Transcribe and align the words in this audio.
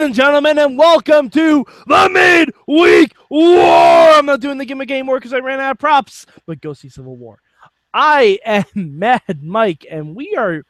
and 0.00 0.14
gentlemen, 0.14 0.58
and 0.58 0.78
welcome 0.78 1.28
to 1.28 1.66
the 1.88 2.08
Midweek 2.08 3.12
War. 3.30 4.10
I'm 4.10 4.26
not 4.26 4.38
doing 4.38 4.56
the 4.56 4.64
gimmick 4.64 4.92
anymore 4.92 5.18
because 5.18 5.32
I 5.32 5.38
ran 5.38 5.58
out 5.58 5.72
of 5.72 5.78
props, 5.78 6.24
but 6.46 6.60
go 6.60 6.72
see 6.72 6.88
Civil 6.88 7.16
War. 7.16 7.40
I 7.92 8.38
am 8.44 8.64
Mad 8.76 9.42
Mike, 9.42 9.86
and 9.90 10.14
we 10.14 10.36
are 10.36 10.62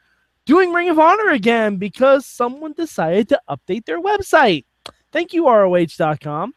doing 0.45 0.73
Ring 0.73 0.89
of 0.89 0.97
Honor 0.97 1.29
again 1.29 1.77
because 1.77 2.25
someone 2.25 2.73
decided 2.73 3.29
to 3.29 3.39
update 3.47 3.85
their 3.85 4.01
website. 4.01 4.65
Thank 5.11 5.33
you, 5.33 5.47
ROH.com, 5.47 6.55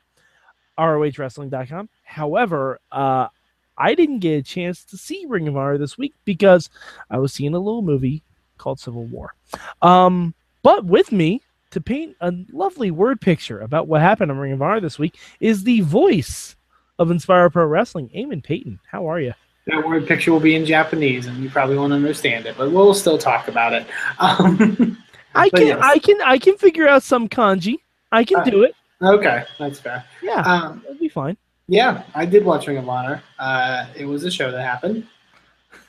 ROHWrestling.com. 0.78 1.90
However, 2.04 2.80
uh, 2.90 3.28
I 3.76 3.94
didn't 3.94 4.20
get 4.20 4.38
a 4.38 4.42
chance 4.42 4.82
to 4.86 4.96
see 4.96 5.26
Ring 5.28 5.46
of 5.46 5.58
Honor 5.58 5.76
this 5.76 5.98
week 5.98 6.14
because 6.24 6.70
I 7.10 7.18
was 7.18 7.34
seeing 7.34 7.54
a 7.54 7.58
little 7.58 7.82
movie 7.82 8.22
called 8.56 8.80
Civil 8.80 9.04
War. 9.04 9.34
Um, 9.82 10.34
but 10.62 10.86
with 10.86 11.12
me 11.12 11.42
to 11.72 11.80
paint 11.80 12.16
a 12.20 12.32
lovely 12.52 12.90
word 12.90 13.20
picture 13.20 13.60
about 13.60 13.88
what 13.88 14.00
happened 14.00 14.30
on 14.30 14.38
Ring 14.38 14.52
of 14.52 14.62
Honor 14.62 14.80
this 14.80 14.98
week 14.98 15.18
is 15.40 15.64
the 15.64 15.80
voice 15.80 16.54
of 16.98 17.10
Inspire 17.10 17.50
Pro 17.50 17.66
Wrestling, 17.66 18.10
Eamon 18.14 18.42
Payton. 18.44 18.78
How 18.90 19.06
are 19.10 19.20
you? 19.20 19.34
That 19.66 19.86
word 19.86 20.06
picture 20.06 20.32
will 20.32 20.40
be 20.40 20.54
in 20.54 20.64
Japanese, 20.66 21.26
and 21.26 21.38
you 21.42 21.48
probably 21.48 21.76
won't 21.76 21.92
understand 21.92 22.46
it, 22.46 22.56
but 22.58 22.70
we'll 22.72 22.94
still 22.94 23.18
talk 23.18 23.48
about 23.48 23.72
it. 23.72 23.86
Um, 24.20 24.98
I 25.34 25.48
can, 25.48 25.66
yes. 25.66 25.78
I 25.82 25.98
can, 25.98 26.20
I 26.20 26.36
can 26.36 26.58
figure 26.58 26.86
out 26.86 27.02
some 27.02 27.26
kanji. 27.26 27.76
I 28.12 28.22
can 28.22 28.40
Uh, 28.40 28.44
do 28.44 28.62
it. 28.64 28.74
Okay, 29.02 29.44
that's 29.58 29.80
fair. 29.80 30.04
Yeah, 30.22 30.40
Um, 30.42 30.82
it'll 30.84 31.00
be 31.00 31.08
fine. 31.08 31.38
yeah, 31.68 32.02
I 32.14 32.26
did 32.26 32.44
watch 32.44 32.66
Ring 32.66 32.76
of 32.76 32.86
Honor. 32.88 33.22
Uh, 33.38 33.86
it 33.96 34.04
was 34.04 34.24
a 34.24 34.30
show 34.30 34.50
that 34.50 34.60
happened. 34.62 35.06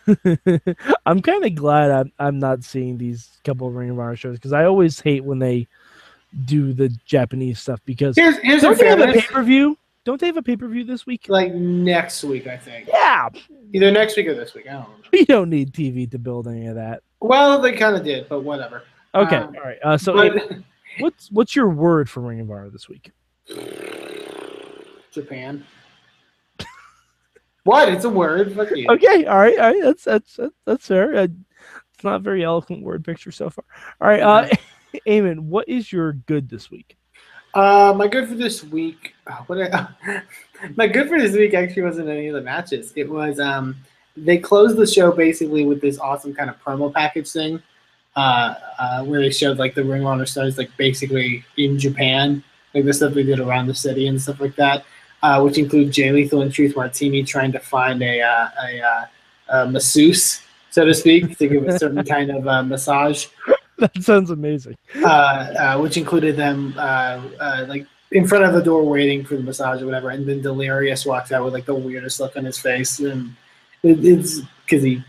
I'm 1.05 1.21
kind 1.21 1.45
of 1.45 1.55
glad 1.55 1.91
I'm, 1.91 2.11
I'm 2.19 2.39
not 2.39 2.63
seeing 2.63 2.97
these 2.97 3.29
couple 3.43 3.67
of 3.67 3.75
Ring 3.75 3.89
of 3.89 3.99
Honor 3.99 4.15
shows 4.15 4.37
because 4.37 4.53
I 4.53 4.65
always 4.65 4.99
hate 4.99 5.23
when 5.23 5.39
they 5.39 5.67
do 6.45 6.73
the 6.73 6.89
Japanese 7.05 7.59
stuff 7.59 7.79
because 7.85 8.15
Here's 8.15 8.37
here's 8.37 8.61
don't 8.63 8.77
they 8.77 8.87
have 8.87 8.99
a 8.99 9.13
pay 9.13 9.21
per 9.21 9.43
view? 9.43 9.77
Don't 10.05 10.19
they 10.19 10.27
have 10.27 10.37
a 10.37 10.41
pay 10.41 10.57
per 10.57 10.67
view 10.67 10.83
this 10.83 11.05
week? 11.05 11.25
Like 11.29 11.53
next 11.53 12.23
week, 12.23 12.47
I 12.47 12.57
think. 12.57 12.89
Yeah, 12.91 13.29
Either 13.73 13.91
next 13.91 14.17
week 14.17 14.27
or 14.27 14.33
this 14.35 14.53
week. 14.53 14.67
I 14.67 14.73
don't 14.73 14.81
know. 14.89 14.95
we 15.13 15.25
don't 15.25 15.49
need 15.49 15.71
TV 15.73 16.09
to 16.11 16.19
build 16.19 16.47
any 16.47 16.67
of 16.67 16.75
that. 16.75 17.01
Well, 17.21 17.61
they 17.61 17.71
kind 17.73 17.95
of 17.95 18.03
did, 18.03 18.27
but 18.27 18.41
whatever. 18.41 18.83
Okay, 19.15 19.37
Um, 19.37 19.55
all 19.55 19.63
right. 19.63 19.77
Uh, 19.83 19.97
so, 19.97 20.13
But- 20.13 20.57
what's 20.99 21.31
what's 21.31 21.55
your 21.55 21.69
word 21.69 22.09
for 22.09 22.19
Ring 22.21 22.39
of 22.41 22.49
Honor 22.51 22.69
this 22.69 22.89
week? 22.89 23.11
Japan. 25.11 25.63
What? 27.63 27.89
It's 27.89 28.05
a 28.05 28.09
word. 28.09 28.55
You. 28.75 28.87
Okay, 28.89 29.25
all 29.25 29.37
right, 29.37 29.57
all 29.57 29.71
right. 29.71 29.81
That's 29.81 30.03
that's 30.03 30.35
that's, 30.35 30.55
that's 30.65 30.87
fair. 30.87 31.15
Uh, 31.15 31.27
it's 31.93 32.03
not 32.03 32.15
a 32.15 32.19
very 32.19 32.43
eloquent 32.43 32.83
word 32.83 33.05
picture 33.05 33.31
so 33.31 33.49
far. 33.49 33.65
All 34.01 34.07
right, 34.07 34.21
uh, 34.21 34.49
Eamon, 35.07 35.39
what 35.39 35.67
is 35.69 35.91
your 35.91 36.13
good 36.13 36.49
this 36.49 36.69
week? 36.69 36.97
Uh, 37.53 37.93
my 37.95 38.07
good 38.07 38.27
for 38.27 38.35
this 38.35 38.63
week. 38.63 39.13
oh, 39.27 39.43
what 39.47 39.61
I, 39.61 39.87
my 40.75 40.87
good 40.87 41.07
for 41.07 41.19
this 41.19 41.35
week 41.35 41.53
actually 41.53 41.83
wasn't 41.83 42.09
any 42.09 42.27
of 42.27 42.33
the 42.33 42.41
matches. 42.41 42.93
It 42.95 43.09
was 43.09 43.39
um, 43.39 43.75
they 44.17 44.37
closed 44.37 44.75
the 44.77 44.87
show 44.87 45.11
basically 45.11 45.65
with 45.65 45.79
this 45.79 45.99
awesome 45.99 46.33
kind 46.33 46.49
of 46.49 46.61
promo 46.61 46.93
package 46.93 47.31
thing, 47.31 47.61
uh, 48.15 48.55
uh, 48.79 49.03
where 49.03 49.21
they 49.21 49.29
showed 49.29 49.57
like 49.57 49.75
the 49.75 49.83
Ring 49.83 50.01
of 50.01 50.07
Honor 50.07 50.25
stars 50.25 50.57
like 50.57 50.75
basically 50.77 51.45
in 51.57 51.77
Japan, 51.77 52.43
like 52.73 52.85
the 52.85 52.93
stuff 52.93 53.13
they 53.13 53.23
did 53.23 53.39
around 53.39 53.67
the 53.67 53.75
city 53.75 54.07
and 54.07 54.21
stuff 54.21 54.39
like 54.39 54.55
that, 54.55 54.83
uh, 55.23 55.41
which 55.41 55.57
include 55.57 55.91
Jay 55.91 56.11
Lethal 56.11 56.41
and 56.41 56.53
Truth 56.53 56.75
Martini 56.75 57.23
trying 57.23 57.51
to 57.53 57.59
find 57.59 58.03
a 58.03 58.21
uh, 58.21 58.49
a, 58.63 58.81
uh, 58.81 59.05
a 59.49 59.71
masseuse, 59.71 60.41
so 60.69 60.85
to 60.85 60.93
speak, 60.93 61.37
to 61.39 61.47
give 61.47 61.67
a 61.67 61.79
certain 61.79 62.03
kind 62.15 62.29
of 62.29 62.47
uh, 62.47 62.61
massage 62.61 63.25
That 63.79 64.03
sounds 64.03 64.29
amazing. 64.29 64.77
uh, 65.03 65.07
uh, 65.07 65.77
which 65.79 65.97
included 65.97 66.35
them 66.35 66.75
uh, 66.77 67.21
uh, 67.39 67.65
like 67.67 67.87
in 68.11 68.27
front 68.27 68.43
of 68.45 68.53
the 68.53 68.61
door 68.61 68.83
waiting 68.83 69.25
for 69.25 69.35
the 69.35 69.41
massage 69.41 69.81
or 69.81 69.85
whatever, 69.85 70.11
and 70.11 70.27
then 70.27 70.41
Delirious 70.41 71.05
walks 71.05 71.31
out 71.31 71.43
with 71.43 71.53
like 71.53 71.65
the 71.65 71.73
weirdest 71.73 72.19
look 72.19 72.37
on 72.37 72.45
his 72.45 72.59
face, 72.59 72.99
and 72.99 73.33
it, 73.81 74.05
it's 74.05 74.41
because 74.65 74.83
he, 74.83 75.03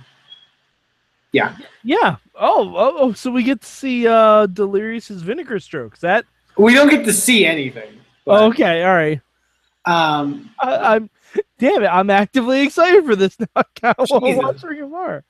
yeah, 1.33 1.57
Yeah. 1.83 2.17
Oh, 2.37 2.75
oh, 2.77 2.95
oh, 2.99 3.13
so 3.13 3.31
we 3.31 3.43
get 3.43 3.61
to 3.61 3.69
see 3.69 4.07
uh 4.09 4.47
Delirious's 4.47 5.23
vinegar 5.23 5.61
strokes. 5.61 6.01
That 6.01 6.25
we 6.57 6.73
don't 6.73 6.89
get 6.89 7.05
to 7.05 7.13
see 7.13 7.45
anything. 7.45 8.01
but, 8.25 8.43
okay, 8.45 8.83
all 8.85 8.95
right. 8.95 9.21
Um, 9.87 10.50
I, 10.61 10.95
I'm 10.97 11.11
damn 11.59 11.83
it, 11.83 11.87
I'm 11.89 12.09
actively 12.11 12.62
excited 12.62 13.05
for 13.05 13.17
this 13.17 13.39
now. 13.39 13.47
I 13.56 13.62
kind 13.81 13.95
of 13.99 14.09
want 14.11 14.25
to 14.25 14.37
watch 14.37 14.62
Ring 14.62 14.83
of 14.83 14.95
Honor. 14.95 15.25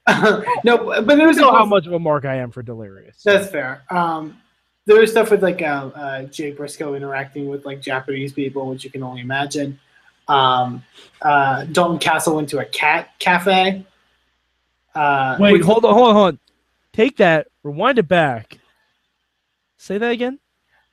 no, 0.64 1.02
but 1.02 1.16
there 1.16 1.26
was 1.26 1.36
You 1.36 1.42
know 1.42 1.52
how 1.52 1.64
much 1.64 1.86
of 1.86 1.92
a 1.92 1.98
mark 1.98 2.24
I 2.24 2.36
am 2.36 2.50
for 2.50 2.62
Delirious. 2.62 3.22
That's 3.24 3.50
fair. 3.50 3.82
Um, 3.90 4.38
there 4.86 5.00
was 5.00 5.10
stuff 5.10 5.30
with 5.30 5.42
like 5.42 5.62
uh, 5.62 5.90
uh, 5.94 6.22
Jay 6.24 6.52
Briscoe 6.52 6.94
interacting 6.94 7.48
with 7.48 7.64
like 7.64 7.80
Japanese 7.80 8.32
people, 8.32 8.68
which 8.68 8.84
you 8.84 8.90
can 8.90 9.02
only 9.02 9.22
imagine. 9.22 9.80
Um, 10.28 10.84
uh, 11.22 11.64
Dalton 11.64 11.98
Castle 11.98 12.36
went 12.36 12.48
to 12.50 12.58
a 12.58 12.64
cat 12.64 13.10
cafe. 13.18 13.84
Uh, 14.94 15.36
Wait, 15.40 15.52
which- 15.54 15.62
hold 15.62 15.84
on, 15.84 15.94
hold 15.94 16.08
on, 16.08 16.14
hold 16.14 16.26
on. 16.28 16.38
Take 16.92 17.16
that, 17.16 17.48
rewind 17.64 17.98
it 17.98 18.06
back. 18.06 18.58
Say 19.78 19.98
that 19.98 20.12
again. 20.12 20.38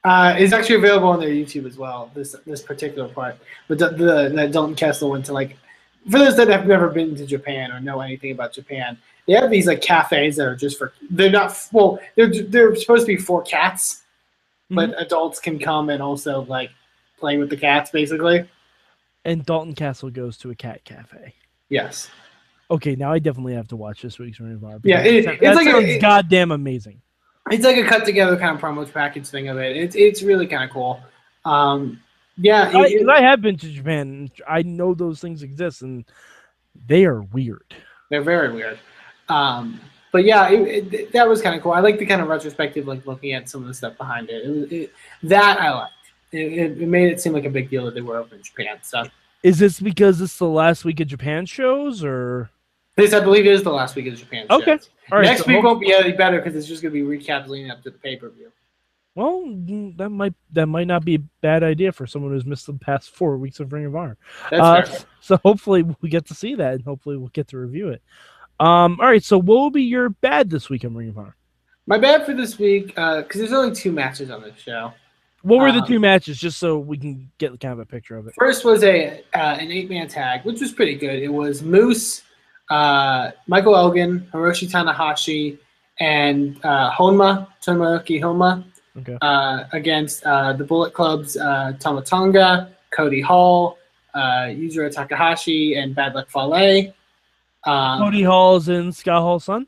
Uh, 0.04 0.36
it's 0.38 0.52
actually 0.54 0.76
available 0.76 1.10
on 1.10 1.20
their 1.20 1.30
YouTube 1.30 1.66
as 1.68 1.78
well. 1.78 2.10
This 2.16 2.36
this 2.46 2.62
particular 2.62 3.08
part, 3.08 3.38
but 3.68 3.78
the, 3.78 3.90
the 3.90 4.30
that 4.36 4.52
Dalton 4.52 4.76
Castle 4.76 5.12
went 5.12 5.26
to 5.28 5.34
like 5.34 5.58
for 6.10 6.18
those 6.18 6.36
that 6.38 6.48
have 6.48 6.66
never 6.66 6.90
been 6.90 7.16
to 7.16 7.26
Japan 7.26 7.72
or 7.72 7.80
know 7.80 8.02
anything 8.02 8.32
about 8.32 8.52
Japan, 8.54 8.98
they 9.28 9.34
have 9.34 9.52
these 9.52 9.68
like 9.68 9.82
cafes 9.82 10.38
that 10.38 10.48
are 10.48 10.56
just 10.56 10.78
for 10.80 10.94
they're 11.12 11.30
not 11.30 11.56
well 11.72 12.00
they're 12.16 12.32
they're 12.44 12.76
supposed 12.76 13.02
to 13.06 13.08
be 13.16 13.18
for 13.18 13.44
cats, 13.44 14.02
but 14.72 15.00
adults 15.00 15.40
can 15.40 15.60
come 15.60 15.90
and 15.90 16.02
also 16.02 16.42
like 16.46 16.72
play 17.20 17.38
with 17.38 17.50
the 17.52 17.58
cats 17.58 17.92
basically. 17.92 18.50
And 19.24 19.46
Dalton 19.46 19.76
Castle 19.76 20.10
goes 20.10 20.36
to 20.40 20.50
a 20.50 20.56
cat 20.56 20.84
cafe. 20.84 21.36
Yes, 21.70 22.10
Okay, 22.72 22.96
now 22.96 23.12
I 23.12 23.20
definitely 23.20 23.54
have 23.54 23.68
to 23.68 23.76
watch 23.76 24.02
this 24.02 24.18
week's 24.18 24.40
Honor. 24.40 24.80
Yeah, 24.84 25.02
it- 25.04 25.26
it's 25.26 25.42
that 25.42 25.56
like 25.56 25.68
sounds 25.68 25.86
it- 25.86 26.02
goddamn 26.02 26.52
amazing. 26.52 27.02
It's 27.52 27.64
like 27.66 27.78
a 27.78 27.84
cut 27.84 28.06
together 28.06 28.38
kind 28.38 28.56
of 28.56 28.62
promo 28.62 28.92
package 28.92 29.28
thing 29.28 29.48
of 29.50 29.58
it. 29.58 29.76
It's 29.76 29.96
it's 29.96 30.22
really 30.24 30.48
kind 30.48 30.64
of 30.64 30.70
cool. 30.70 31.00
Um, 31.46 32.02
yeah, 32.38 32.72
I, 32.74 32.86
it- 32.88 33.10
I 33.10 33.22
have 33.22 33.42
been 33.42 33.58
to 33.58 33.70
Japan. 33.70 34.32
I 34.48 34.62
know 34.64 34.94
those 34.94 35.20
things 35.20 35.44
exist, 35.44 35.82
and 35.82 36.06
they 36.88 37.06
are 37.06 37.22
weird. 37.22 37.74
They're 38.10 38.22
very 38.22 38.52
weird. 38.54 38.80
Um, 39.30 39.80
but 40.12 40.26
yeah, 40.26 40.50
it, 40.50 40.94
it, 40.94 41.12
that 41.14 41.28
was 41.28 41.42
kind 41.42 41.56
of 41.56 41.62
cool. 41.62 41.72
I 41.72 41.80
like 41.80 41.98
the 42.00 42.06
kind 42.06 42.22
of 42.22 42.28
retrospective, 42.28 42.86
like 42.88 43.06
looking 43.06 43.34
at 43.34 43.50
some 43.50 43.62
of 43.62 43.68
the 43.68 43.74
stuff 43.74 43.98
behind 43.98 44.30
it. 44.30 44.44
it, 44.46 44.72
it 44.74 44.94
that 45.24 45.60
I 45.60 45.72
liked. 45.74 45.94
It, 46.34 46.78
made 46.80 47.12
it 47.12 47.20
seem 47.22 47.34
like 47.34 47.44
a 47.46 47.50
big 47.50 47.70
deal 47.70 47.86
that 47.86 47.94
they 47.94 48.02
were 48.02 48.18
over 48.18 48.36
in 48.36 48.42
Japan. 48.42 48.78
So 48.82 49.04
Is 49.44 49.60
this 49.60 49.80
because 49.82 50.22
is 50.22 50.38
the 50.38 50.48
last 50.48 50.86
week 50.86 51.00
of 51.02 51.08
Japan 51.08 51.46
shows, 51.46 52.04
or 52.04 52.50
this, 52.98 53.14
I 53.14 53.20
believe, 53.20 53.46
is 53.46 53.64
the 53.64 53.72
last 53.72 53.96
week 53.96 54.08
of 54.08 54.16
Japan. 54.16 54.46
Okay. 54.50 54.78
all 55.12 55.18
right? 55.20 55.24
Next 55.26 55.42
so 55.44 55.48
week 55.48 55.58
hope- 55.58 55.64
won't 55.66 55.82
be 55.82 55.94
any 55.94 56.12
better 56.12 56.38
because 56.40 56.56
it's 56.56 56.68
just 56.68 56.82
going 56.82 56.94
to 56.94 57.06
be 57.06 57.18
recaps 57.18 57.48
leading 57.48 57.72
up 57.72 57.82
to 57.84 57.90
the 57.92 57.98
pay 57.98 58.16
per 58.16 58.30
view. 58.30 58.52
well, 59.16 59.44
that 59.98 60.10
might 60.10 60.34
that 60.54 60.68
might 60.68 60.88
not 60.88 61.04
be 61.06 61.16
a 61.16 61.20
bad 61.42 61.64
idea 61.64 61.92
for 61.92 62.08
someone 62.08 62.32
who's 62.32 62.46
missed 62.46 62.66
the 62.68 62.74
past 62.74 63.10
four 63.16 63.38
weeks 63.38 63.60
of 63.60 63.72
Ring 63.74 63.86
of 63.86 63.96
Honor. 63.96 64.18
That's 64.50 64.62
Uh, 64.62 65.04
so 65.22 65.38
hopefully 65.38 65.84
we 66.02 66.10
get 66.10 66.26
to 66.28 66.34
see 66.34 66.56
that, 66.56 66.76
and 66.76 66.84
hopefully 66.84 67.18
we'll 67.18 67.30
get 67.30 67.48
to 67.50 67.58
review 67.58 67.90
it. 67.90 68.02
Um, 68.60 69.00
all 69.00 69.08
right. 69.08 69.24
So 69.24 69.38
what 69.38 69.56
will 69.56 69.72
be 69.72 69.84
your 69.84 70.10
bad 70.10 70.50
this 70.50 70.70
week 70.70 70.86
on 70.86 70.96
Ring 70.96 71.10
of 71.10 71.18
Honor? 71.18 71.36
My 71.88 71.98
bad 71.98 72.26
for 72.26 72.34
this 72.34 72.60
week 72.60 72.88
because 72.96 73.26
there's 73.36 73.54
only 73.54 73.74
two 73.76 73.92
matches 73.92 74.30
on 74.30 74.42
this 74.44 74.58
show. 74.60 74.94
What 75.42 75.60
were 75.60 75.72
the 75.72 75.80
Um, 75.80 75.88
two 75.88 76.00
matches, 76.00 76.40
just 76.40 76.60
so 76.60 76.78
we 76.78 76.98
can 76.98 77.32
get 77.40 77.60
kind 77.60 77.74
of 77.74 77.80
a 77.80 77.86
picture 77.86 78.16
of 78.16 78.28
it? 78.28 78.36
First 78.38 78.64
was 78.64 78.84
a 78.84 79.24
uh, 79.34 79.38
an 79.60 79.72
eight 79.72 79.90
man 79.90 80.08
tag, 80.08 80.46
which 80.46 80.62
was 80.62 80.72
pretty 80.72 80.94
good. 80.96 81.18
It 81.20 81.34
was 81.34 81.64
Moose, 81.64 82.22
uh, 82.72 83.32
Michael 83.48 83.76
Elgin, 83.76 84.28
Hiroshi 84.34 84.70
Tanahashi, 84.70 85.60
and 86.00 86.58
uh, 86.64 86.92
Honma 86.92 87.48
Tomoaki 87.64 88.20
Honma 88.20 88.64
Okay. 88.98 89.18
uh, 89.22 89.64
against 89.72 90.24
uh, 90.26 90.52
the 90.52 90.66
Bullet 90.66 90.94
Club's 90.94 91.38
uh, 91.38 91.74
Tama 91.80 92.02
Tonga, 92.02 92.72
Cody 92.92 93.22
Hall, 93.22 93.78
uh, 94.14 94.52
Yujiro 94.52 94.92
Takahashi, 94.92 95.76
and 95.76 95.96
Bad 95.96 96.14
Luck 96.14 96.30
Fale. 96.30 96.94
Um, 97.66 98.00
Cody 98.00 98.24
Hall's 98.24 98.68
in 98.68 98.92
Scott 98.92 99.22
Hall's 99.22 99.46
son. 99.46 99.66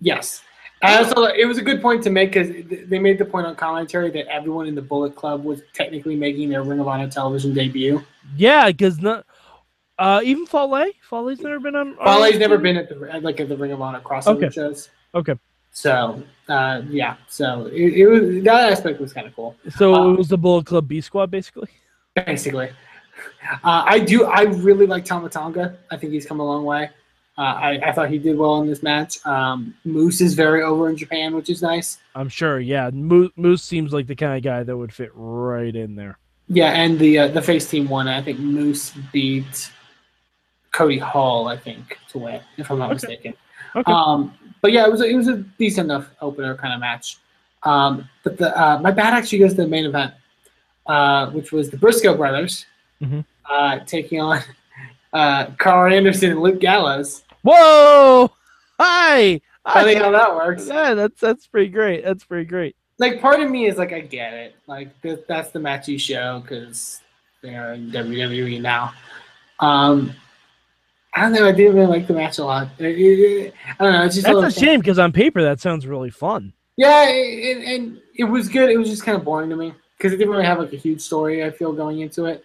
Yes. 0.00 0.42
I 0.82 0.98
also, 0.98 1.24
it 1.24 1.46
was 1.46 1.58
a 1.58 1.62
good 1.62 1.82
point 1.82 2.02
to 2.04 2.10
make 2.10 2.32
because 2.32 2.48
they 2.88 2.98
made 2.98 3.18
the 3.18 3.24
point 3.24 3.46
on 3.46 3.54
commentary 3.56 4.10
that 4.12 4.26
everyone 4.28 4.66
in 4.66 4.74
the 4.74 4.82
Bullet 4.82 5.14
Club 5.14 5.44
was 5.44 5.60
technically 5.74 6.16
making 6.16 6.48
their 6.48 6.62
Ring 6.62 6.80
of 6.80 6.88
Honor 6.88 7.08
television 7.08 7.52
debut. 7.52 8.02
Yeah, 8.36 8.68
because 8.68 9.00
not 9.00 9.26
uh, 10.00 10.20
even 10.24 10.46
Fale. 10.46 10.86
Fale's 11.08 11.40
never 11.40 11.60
been 11.60 11.76
on. 11.76 11.94
Fale's 11.96 12.38
never 12.38 12.58
been 12.58 12.76
at 12.76 12.88
the 12.88 12.96
like 13.20 13.38
at 13.40 13.48
the 13.48 13.56
Ring 13.56 13.72
of 13.72 13.80
Honor 13.80 14.00
crossover 14.00 14.36
Okay. 14.44 14.50
shows. 14.50 14.88
Okay, 15.14 15.34
So 15.72 16.22
uh, 16.48 16.82
yeah, 16.88 17.16
so 17.28 17.66
it, 17.66 17.92
it 18.00 18.06
was 18.06 18.42
that 18.44 18.72
aspect 18.72 19.00
was 19.00 19.12
kind 19.12 19.26
of 19.26 19.34
cool. 19.36 19.56
so 19.76 19.94
Uh, 19.94 20.12
it 20.12 20.16
was 20.18 20.28
the 20.28 20.38
Bullet 20.38 20.66
Club 20.66 20.88
B 20.88 21.00
Squad, 21.00 21.30
basically. 21.30 21.68
Basically, 22.16 22.70
uh, 23.52 23.84
I 23.94 23.98
do 24.00 24.24
I 24.24 24.42
really 24.42 24.86
like 24.86 25.04
Tama 25.04 25.28
Tonga. 25.28 25.78
I 25.90 25.96
think 25.96 26.12
he's 26.12 26.26
come 26.26 26.40
a 26.40 26.44
long 26.44 26.64
way. 26.64 26.90
Uh, 27.38 27.42
I, 27.42 27.70
I 27.88 27.92
thought 27.92 28.10
he 28.10 28.18
did 28.18 28.36
well 28.36 28.60
in 28.60 28.66
this 28.68 28.82
match. 28.82 29.24
Um, 29.24 29.74
Moose 29.84 30.20
is 30.20 30.34
very 30.34 30.62
over 30.62 30.90
in 30.90 30.96
Japan, 30.96 31.34
which 31.34 31.48
is 31.48 31.62
nice. 31.62 31.98
I'm 32.14 32.28
sure. 32.28 32.60
Yeah, 32.60 32.90
Moose, 32.92 33.30
Moose 33.36 33.62
seems 33.62 33.92
like 33.92 34.06
the 34.06 34.16
kind 34.16 34.36
of 34.36 34.42
guy 34.42 34.62
that 34.62 34.76
would 34.76 34.92
fit 34.92 35.10
right 35.14 35.74
in 35.74 35.94
there. 35.94 36.18
Yeah, 36.48 36.72
and 36.72 36.98
the 36.98 37.18
uh, 37.20 37.28
the 37.28 37.40
face 37.42 37.66
team 37.70 37.88
won. 37.88 38.08
I 38.08 38.20
think 38.20 38.38
Moose 38.40 38.92
beat 39.12 39.70
Cody 40.72 40.98
Hall, 40.98 41.48
I 41.48 41.56
think, 41.56 41.98
to 42.10 42.18
win, 42.18 42.40
if 42.56 42.70
I'm 42.70 42.78
not 42.78 42.86
Okay. 42.86 42.94
mistaken. 42.94 43.34
Okay. 43.76 43.92
Um, 43.92 44.34
but 44.62 44.72
yeah, 44.72 44.84
it 44.86 44.90
was 44.92 45.00
a, 45.00 45.04
it 45.06 45.14
was 45.16 45.28
a 45.28 45.38
decent 45.58 45.86
enough 45.86 46.08
opener 46.20 46.54
kind 46.56 46.74
of 46.74 46.80
match. 46.80 47.18
Um, 47.62 48.08
but 48.24 48.36
the 48.38 48.58
uh, 48.60 48.78
my 48.80 48.90
bat 48.90 49.12
actually 49.12 49.38
goes 49.38 49.50
to 49.50 49.62
the 49.62 49.68
main 49.68 49.84
event, 49.86 50.14
uh, 50.86 51.30
which 51.30 51.52
was 51.52 51.70
the 51.70 51.76
Briscoe 51.76 52.16
brothers 52.16 52.66
Mhm. 53.02 53.24
uh, 53.48 53.78
taking 53.86 54.20
on 54.20 54.40
uh, 55.12 55.46
Karl 55.58 55.92
Anderson 55.92 56.30
and 56.30 56.40
Luke 56.40 56.60
Gallows. 56.60 57.22
Whoa! 57.42 58.30
Hi. 58.78 59.40
I 59.64 59.84
think 59.84 60.00
how 60.00 60.10
that 60.10 60.34
works. 60.34 60.66
Yeah, 60.68 60.94
that's 60.94 61.20
that's 61.20 61.46
pretty 61.46 61.68
great. 61.70 62.02
That's 62.04 62.24
pretty 62.24 62.46
great. 62.46 62.76
Like 62.98 63.20
part 63.20 63.40
of 63.40 63.50
me 63.50 63.66
is 63.66 63.76
like, 63.78 63.92
I 63.92 64.00
get 64.00 64.32
it. 64.34 64.56
Like 64.66 65.00
th- 65.02 65.20
that's 65.28 65.50
the 65.50 65.60
match 65.60 65.86
you 65.88 65.98
show 65.98 66.40
because 66.40 67.00
they're 67.42 67.74
in 67.74 67.90
WWE 67.90 68.60
now. 68.60 68.92
Um, 69.60 70.12
I 71.14 71.22
don't 71.22 71.32
know. 71.32 71.46
I 71.48 71.52
didn't 71.52 71.74
really 71.74 71.86
like 71.86 72.06
the 72.06 72.12
match 72.14 72.38
a 72.38 72.44
lot. 72.44 72.68
It- 72.78 73.52
I 73.78 73.84
don't 73.84 73.92
know. 73.92 74.04
It's 74.04 74.14
just 74.14 74.26
That's 74.26 74.34
a 74.34 74.38
little- 74.38 74.50
shame 74.50 74.80
because 74.80 74.98
on 74.98 75.12
paper 75.12 75.42
that 75.42 75.60
sounds 75.60 75.86
really 75.86 76.10
fun. 76.10 76.52
Yeah, 76.76 77.08
and, 77.08 77.62
and 77.64 78.00
it 78.16 78.24
was 78.24 78.48
good. 78.48 78.70
It 78.70 78.78
was 78.78 78.88
just 78.88 79.04
kind 79.04 79.18
of 79.18 79.24
boring 79.24 79.50
to 79.50 79.56
me 79.56 79.74
because 79.98 80.12
it 80.12 80.16
didn't 80.16 80.30
really 80.30 80.44
have 80.46 80.58
like 80.58 80.72
a 80.72 80.76
huge 80.76 81.00
story. 81.00 81.44
I 81.44 81.50
feel 81.50 81.72
going 81.72 82.00
into 82.00 82.26
it. 82.26 82.44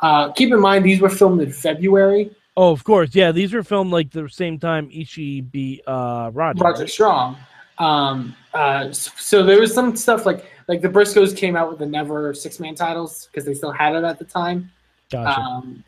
Uh, 0.00 0.32
keep 0.32 0.52
in 0.52 0.60
mind 0.60 0.84
these 0.84 1.00
were 1.00 1.08
filmed 1.10 1.40
in 1.42 1.52
February. 1.52 2.30
Oh, 2.56 2.70
of 2.70 2.84
course. 2.84 3.14
Yeah, 3.14 3.32
these 3.32 3.52
were 3.52 3.64
filmed 3.64 3.90
like 3.92 4.10
the 4.10 4.28
same 4.28 4.58
time 4.58 4.88
Ishii 4.90 5.50
beat 5.50 5.82
uh 5.86 6.30
Roger. 6.32 6.62
Roger? 6.62 6.86
Strong. 6.86 7.36
Um, 7.78 8.36
uh, 8.54 8.92
so 8.92 9.42
there 9.42 9.58
was 9.60 9.74
some 9.74 9.96
stuff 9.96 10.24
like 10.24 10.44
like 10.68 10.80
the 10.80 10.88
Briscoes 10.88 11.36
came 11.36 11.56
out 11.56 11.68
with 11.68 11.80
the 11.80 11.86
Never 11.86 12.32
six 12.32 12.60
man 12.60 12.74
titles 12.76 13.26
because 13.26 13.44
they 13.44 13.54
still 13.54 13.72
had 13.72 13.96
it 13.96 14.04
at 14.04 14.18
the 14.20 14.24
time. 14.24 14.70
Gotcha. 15.10 15.40
Um, 15.40 15.84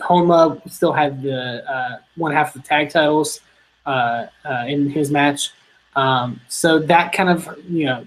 Honma 0.00 0.60
still 0.70 0.92
had 0.92 1.22
the 1.22 1.68
uh, 1.70 1.98
one 2.16 2.32
half 2.32 2.54
of 2.54 2.62
the 2.62 2.68
tag 2.68 2.90
titles 2.90 3.40
uh, 3.86 4.26
uh, 4.44 4.64
in 4.66 4.88
his 4.90 5.10
match. 5.10 5.50
Um, 5.96 6.40
so 6.48 6.78
that 6.80 7.12
kind 7.12 7.28
of 7.28 7.48
you 7.68 7.86
know 7.86 8.04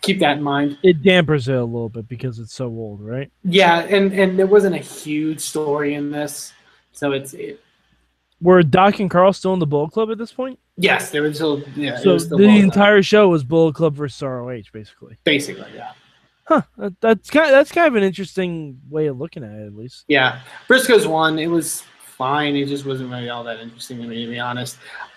keep 0.00 0.18
that 0.20 0.36
in 0.36 0.42
mind. 0.42 0.78
it 0.82 1.02
dampers 1.02 1.48
it 1.48 1.54
a 1.54 1.64
little 1.64 1.88
bit 1.88 2.08
because 2.08 2.38
it's 2.38 2.54
so 2.54 2.66
old, 2.66 3.00
right? 3.00 3.30
Yeah, 3.44 3.80
and 3.80 4.12
and 4.12 4.38
there 4.38 4.46
wasn't 4.46 4.74
a 4.74 4.78
huge 4.78 5.40
story 5.40 5.94
in 5.94 6.10
this, 6.10 6.52
so 6.92 7.12
it's 7.12 7.34
it, 7.34 7.60
Were 8.40 8.62
Doc 8.62 9.00
and 9.00 9.10
Karl 9.10 9.32
still 9.32 9.54
in 9.54 9.58
the 9.58 9.66
Bullet 9.66 9.92
Club 9.92 10.10
at 10.10 10.18
this 10.18 10.32
point? 10.32 10.58
yes, 10.76 11.10
they 11.10 11.20
were 11.20 11.32
still 11.32 11.62
yeah, 11.76 11.98
so 11.98 12.18
still 12.18 12.38
the 12.38 12.44
entire 12.44 13.02
show 13.02 13.28
was 13.28 13.44
Bullet 13.44 13.74
Club 13.74 13.94
versus 13.94 14.22
ROH, 14.22 14.62
basically. 14.72 15.16
basically 15.24 15.70
yeah. 15.74 15.92
Huh? 16.44 16.62
That's 17.00 17.30
kind. 17.30 17.52
that's 17.52 17.70
kind 17.70 17.86
of 17.86 17.94
an 17.94 18.02
interesting 18.02 18.80
way 18.90 19.06
of 19.06 19.18
looking 19.18 19.44
at 19.44 19.50
it, 19.52 19.66
at 19.66 19.76
least. 19.76 20.04
Yeah, 20.08 20.40
Briscoe's 20.68 21.06
won. 21.06 21.38
It 21.38 21.46
was 21.46 21.84
fine. 22.00 22.56
It 22.56 22.66
just 22.66 22.84
wasn't 22.84 23.10
really 23.10 23.30
all 23.30 23.44
that 23.44 23.60
interesting 23.60 23.98
to 24.02 24.06
me, 24.06 24.24
to 24.24 24.30
be 24.30 24.38
honest. 24.38 24.76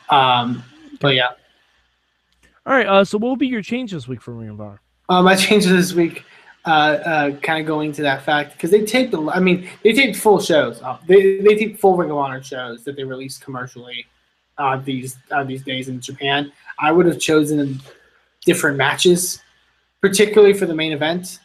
Um, 0.10 0.64
but 1.00 1.16
yeah, 1.16 1.30
All 2.66 2.74
right. 2.74 2.88
Uh, 2.88 3.04
so 3.04 3.18
what 3.18 3.30
will 3.30 3.36
be 3.36 3.48
your 3.48 3.62
change 3.62 3.92
this 3.92 4.08
week 4.08 4.22
for 4.22 4.34
Ring 4.34 4.50
of 4.50 4.62
Honor? 4.62 4.82
um, 5.10 5.28
I 5.28 5.36
changed 5.48 5.68
this 5.68 5.94
week. 5.94 6.24
Uh, 6.66 6.70
uh, 7.06 7.32
kind 7.42 7.60
of 7.60 7.68
going 7.68 7.92
to 7.92 8.02
that 8.02 8.24
fact 8.24 8.54
because 8.54 8.72
they 8.72 8.84
taped. 8.84 9.14
A, 9.14 9.30
I 9.32 9.40
mean, 9.40 9.70
they 9.84 9.94
taped 9.94 10.18
full 10.18 10.40
shows. 10.40 10.82
Uh, 10.82 10.98
they 11.08 11.38
they 11.40 11.56
taped 11.56 11.80
full 11.80 11.96
Ring 11.96 12.10
of 12.10 12.18
Honor 12.18 12.42
shows 12.42 12.84
that 12.86 12.96
they 12.96 13.04
released 13.04 13.42
commercially 13.42 14.06
uh, 14.58 14.78
these 14.78 15.18
uh, 15.32 15.44
these 15.44 15.64
days 15.64 15.90
in 15.90 16.02
Japan. 16.02 16.52
I 16.80 16.92
would 16.92 17.06
have 17.06 17.20
chosen 17.20 17.82
different 18.46 18.78
matches, 18.78 19.42
particularly 20.10 20.54
for 20.54 20.68
the 20.68 20.76
main 20.76 20.92
event, 20.92 21.40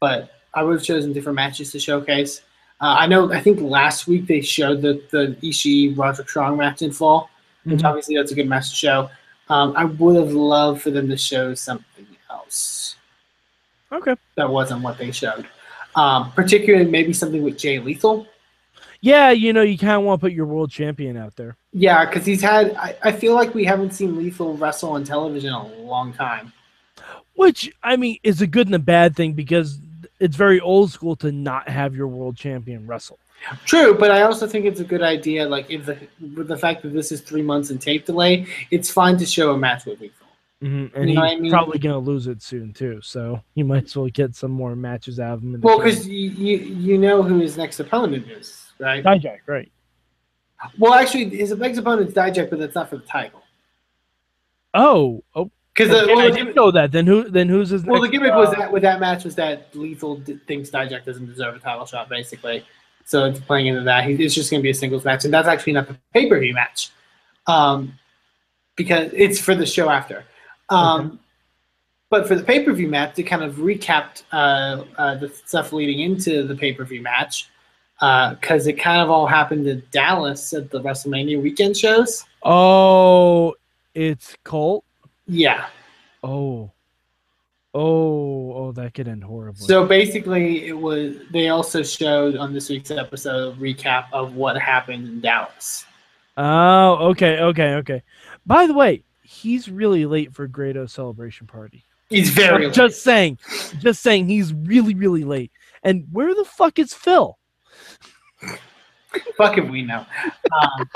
but 0.00 0.30
I 0.52 0.62
would 0.62 0.74
have 0.74 0.82
chosen 0.82 1.14
different 1.14 1.36
matches 1.36 1.72
to 1.72 1.78
showcase. 1.78 2.42
Uh, 2.80 2.94
I 2.98 3.06
know. 3.06 3.32
I 3.32 3.40
think 3.40 3.58
last 3.60 4.06
week 4.06 4.26
they 4.26 4.42
showed 4.42 4.82
the 4.82 5.02
the 5.10 5.34
Ishii 5.42 5.96
Roderick 5.96 6.28
Strong 6.28 6.58
match 6.58 6.82
in 6.82 6.92
fall, 6.92 7.30
which 7.64 7.80
Mhm. 7.80 7.84
obviously 7.88 8.16
that's 8.16 8.32
a 8.32 8.34
good 8.34 8.48
match 8.48 8.68
to 8.70 8.76
show. 8.76 9.10
Um, 9.48 9.72
I 9.76 9.84
would 9.86 10.16
have 10.16 10.32
loved 10.32 10.82
for 10.82 10.90
them 10.90 11.08
to 11.08 11.16
show 11.16 11.54
something 11.54 12.06
else 12.30 12.96
Okay. 13.92 14.14
that 14.34 14.50
wasn't 14.50 14.82
what 14.82 14.98
they 14.98 15.10
showed. 15.10 15.46
Um, 15.94 16.32
particularly 16.32 16.90
maybe 16.90 17.14
something 17.14 17.42
with 17.42 17.56
Jay 17.56 17.78
Lethal. 17.78 18.26
Yeah, 19.00 19.30
you 19.30 19.52
know, 19.54 19.62
you 19.62 19.78
kind 19.78 19.92
of 19.92 20.02
want 20.02 20.20
to 20.20 20.24
put 20.26 20.32
your 20.32 20.46
world 20.46 20.70
champion 20.70 21.16
out 21.16 21.36
there. 21.36 21.56
Yeah, 21.72 22.04
because 22.04 22.26
he's 22.26 22.42
had. 22.42 22.74
I, 22.74 22.96
I 23.02 23.12
feel 23.12 23.34
like 23.34 23.54
we 23.54 23.64
haven't 23.64 23.92
seen 23.92 24.16
Lethal 24.18 24.54
wrestle 24.56 24.90
on 24.90 25.04
television 25.04 25.48
in 25.48 25.54
a 25.54 25.66
long 25.94 26.12
time. 26.12 26.52
Which 27.34 27.72
I 27.82 27.96
mean 27.96 28.18
is 28.22 28.40
a 28.40 28.46
good 28.46 28.66
and 28.66 28.74
a 28.74 28.80
bad 28.80 29.14
thing 29.14 29.34
because 29.34 29.78
it's 30.20 30.36
very 30.36 30.60
old 30.60 30.90
school 30.90 31.16
to 31.16 31.30
not 31.32 31.68
have 31.68 31.94
your 31.94 32.08
world 32.08 32.36
champion 32.36 32.86
wrestle. 32.86 33.18
True, 33.64 33.94
but 33.96 34.10
I 34.10 34.22
also 34.22 34.46
think 34.46 34.64
it's 34.64 34.80
a 34.80 34.84
good 34.84 35.02
idea. 35.02 35.46
Like, 35.46 35.70
if 35.70 35.84
the 35.84 35.98
with 36.34 36.48
the 36.48 36.56
fact 36.56 36.82
that 36.82 36.92
this 36.92 37.12
is 37.12 37.20
three 37.20 37.42
months 37.42 37.70
in 37.70 37.78
tape 37.78 38.06
delay, 38.06 38.46
it's 38.70 38.90
fine 38.90 39.18
to 39.18 39.26
show 39.26 39.52
a 39.52 39.58
match 39.58 39.84
with 39.84 40.00
Lethal. 40.00 40.26
hmm 40.60 40.86
And 40.94 41.10
You 41.10 41.16
know 41.16 41.22
he's 41.22 41.32
I 41.32 41.36
mean? 41.36 41.50
probably 41.50 41.78
gonna 41.78 41.98
lose 41.98 42.26
it 42.26 42.42
soon 42.42 42.72
too, 42.72 43.00
so 43.02 43.42
you 43.54 43.64
might 43.64 43.84
as 43.84 43.96
well 43.96 44.08
get 44.08 44.34
some 44.34 44.50
more 44.50 44.74
matches 44.74 45.20
out 45.20 45.34
of 45.34 45.42
him. 45.42 45.54
In 45.54 45.60
Well, 45.60 45.78
because 45.78 46.08
you, 46.08 46.30
you 46.30 46.56
you 46.56 46.98
know 46.98 47.22
who 47.22 47.38
his 47.38 47.56
next 47.56 47.78
opponent 47.78 48.30
is, 48.30 48.72
right? 48.78 49.04
Dijak, 49.04 49.40
right? 49.46 49.70
Well, 50.78 50.94
actually, 50.94 51.28
his 51.36 51.52
next 51.56 51.76
opponent's 51.78 52.14
Dijak, 52.14 52.48
but 52.48 52.58
that's 52.58 52.74
not 52.74 52.88
for 52.88 52.96
the 52.96 53.04
title. 53.04 53.42
Oh, 54.72 55.22
oh, 55.34 55.50
Because 55.76 55.92
okay, 55.92 56.14
well, 56.14 56.26
I 56.26 56.30
didn't 56.30 56.54
know 56.54 56.70
that. 56.70 56.90
Then 56.90 57.06
who? 57.06 57.28
Then 57.28 57.48
who's 57.48 57.68
his? 57.70 57.84
well, 57.84 58.00
the 58.00 58.06
next, 58.08 58.12
gimmick 58.12 58.34
was 58.34 58.48
uh, 58.48 58.58
that 58.58 58.72
with 58.72 58.82
that 58.82 58.98
match 58.98 59.24
was 59.24 59.34
that 59.34 59.74
Lethal 59.76 60.16
d- 60.16 60.38
thinks 60.46 60.70
Dijak 60.70 61.04
doesn't 61.04 61.26
deserve 61.26 61.54
a 61.54 61.58
title 61.58 61.84
shot, 61.84 62.08
basically. 62.08 62.64
So 63.04 63.26
it's 63.26 63.38
playing 63.40 63.66
into 63.66 63.82
that. 63.82 64.04
He, 64.04 64.14
it's 64.14 64.34
just 64.34 64.50
going 64.50 64.60
to 64.60 64.62
be 64.62 64.70
a 64.70 64.74
singles 64.74 65.04
match, 65.04 65.26
and 65.26 65.34
that's 65.34 65.46
actually 65.46 65.74
not 65.74 65.86
the 65.86 65.98
pay 66.14 66.30
per 66.30 66.40
view 66.40 66.54
match, 66.54 66.92
um, 67.46 67.92
because 68.74 69.10
it's 69.12 69.38
for 69.38 69.54
the 69.54 69.66
show 69.66 69.90
after. 69.90 70.24
Um, 70.70 71.20
But 72.08 72.26
for 72.26 72.36
the 72.36 72.42
pay 72.42 72.64
per 72.64 72.72
view 72.72 72.88
match, 72.88 73.16
they 73.16 73.22
kind 73.22 73.42
of 73.42 73.56
recapped 73.56 74.22
uh, 74.32 74.84
uh, 74.96 75.16
the 75.16 75.28
stuff 75.28 75.74
leading 75.74 76.00
into 76.00 76.44
the 76.44 76.54
pay 76.54 76.72
per 76.72 76.84
view 76.84 77.02
match 77.02 77.50
because 78.00 78.66
it 78.66 78.74
kind 78.74 79.02
of 79.02 79.10
all 79.10 79.26
happened 79.26 79.66
in 79.66 79.82
Dallas 79.90 80.54
at 80.54 80.70
the 80.70 80.80
WrestleMania 80.80 81.42
weekend 81.42 81.76
shows. 81.76 82.24
Oh, 82.42 83.54
it's 83.94 84.34
Colt. 84.42 84.85
Yeah. 85.26 85.66
Oh, 86.22 86.72
oh, 87.74 88.52
oh, 88.52 88.72
that 88.72 88.94
could 88.94 89.08
end 89.08 89.24
horribly. 89.24 89.66
So 89.66 89.84
basically, 89.86 90.66
it 90.66 90.78
was. 90.78 91.16
They 91.32 91.48
also 91.48 91.82
showed 91.82 92.36
on 92.36 92.52
this 92.52 92.68
week's 92.68 92.90
episode 92.90 93.54
a 93.54 93.60
recap 93.60 94.06
of 94.12 94.34
what 94.34 94.56
happened 94.58 95.08
in 95.08 95.20
Dallas. 95.20 95.84
oh, 96.36 97.08
okay, 97.10 97.40
okay, 97.40 97.74
okay. 97.74 98.02
By 98.44 98.66
the 98.66 98.74
way, 98.74 99.04
he's 99.22 99.68
really 99.68 100.06
late 100.06 100.32
for 100.32 100.46
Grado 100.46 100.86
celebration 100.86 101.46
party. 101.46 101.84
He's 102.08 102.30
very. 102.30 102.70
just 102.70 103.02
saying, 103.02 103.38
just 103.80 104.02
saying, 104.02 104.28
he's 104.28 104.52
really, 104.52 104.94
really 104.94 105.24
late. 105.24 105.50
And 105.82 106.06
where 106.12 106.34
the 106.34 106.44
fuck 106.44 106.78
is 106.78 106.94
Phil? 106.94 107.38
fuck 109.36 109.58
if 109.58 109.68
we 109.68 109.82
know. 109.82 110.04
Um, 110.52 110.88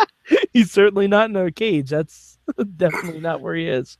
He's 0.52 0.70
certainly 0.70 1.08
not 1.08 1.28
in 1.28 1.36
our 1.36 1.50
cage. 1.50 1.90
That's 1.90 2.38
definitely 2.76 3.20
not 3.20 3.40
where 3.40 3.54
he 3.54 3.68
is. 3.68 3.96